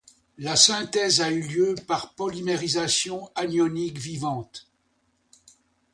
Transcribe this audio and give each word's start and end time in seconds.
La 0.39 0.55
synthèse 0.55 1.21
a 1.21 1.29
eu 1.31 1.43
lieu 1.43 1.75
par 1.87 2.15
polymérisation 2.15 3.29
anionique 3.35 3.99
vivante. 3.99 4.67